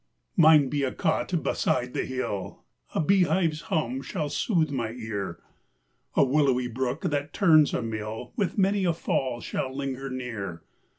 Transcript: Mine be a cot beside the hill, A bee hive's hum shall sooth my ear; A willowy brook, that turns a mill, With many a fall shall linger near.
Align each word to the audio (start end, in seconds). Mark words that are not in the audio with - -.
Mine 0.35 0.67
be 0.67 0.81
a 0.81 0.91
cot 0.91 1.31
beside 1.43 1.93
the 1.93 2.05
hill, 2.05 2.63
A 2.95 2.99
bee 2.99 3.21
hive's 3.25 3.61
hum 3.69 4.01
shall 4.01 4.29
sooth 4.29 4.71
my 4.71 4.93
ear; 4.93 5.43
A 6.15 6.23
willowy 6.23 6.67
brook, 6.67 7.01
that 7.03 7.33
turns 7.33 7.71
a 7.71 7.83
mill, 7.83 8.33
With 8.35 8.57
many 8.57 8.83
a 8.83 8.93
fall 8.93 9.41
shall 9.41 9.71
linger 9.71 10.09
near. 10.09 10.63